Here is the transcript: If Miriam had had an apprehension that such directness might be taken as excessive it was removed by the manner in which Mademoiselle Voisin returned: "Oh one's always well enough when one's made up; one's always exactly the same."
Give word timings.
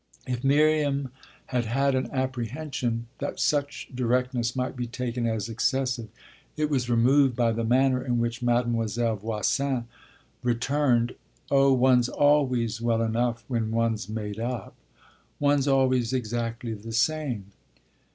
If 0.25 0.43
Miriam 0.43 1.11
had 1.45 1.65
had 1.65 1.93
an 1.93 2.09
apprehension 2.11 3.05
that 3.19 3.39
such 3.39 3.87
directness 3.93 4.55
might 4.55 4.75
be 4.75 4.87
taken 4.87 5.27
as 5.27 5.47
excessive 5.47 6.07
it 6.57 6.71
was 6.71 6.89
removed 6.89 7.35
by 7.35 7.51
the 7.51 7.63
manner 7.63 8.03
in 8.03 8.17
which 8.17 8.41
Mademoiselle 8.41 9.17
Voisin 9.17 9.85
returned: 10.41 11.13
"Oh 11.51 11.71
one's 11.73 12.09
always 12.09 12.81
well 12.81 13.03
enough 13.03 13.45
when 13.47 13.69
one's 13.69 14.09
made 14.09 14.39
up; 14.39 14.73
one's 15.39 15.67
always 15.67 16.13
exactly 16.13 16.73
the 16.73 16.93
same." 16.93 17.51